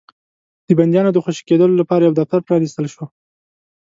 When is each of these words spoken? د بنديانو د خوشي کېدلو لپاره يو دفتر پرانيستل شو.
د 0.67 0.69
بنديانو 0.79 1.13
د 1.13 1.17
خوشي 1.23 1.43
کېدلو 1.49 1.79
لپاره 1.81 2.01
يو 2.03 2.13
دفتر 2.19 2.39
پرانيستل 2.47 2.85
شو. 2.93 3.05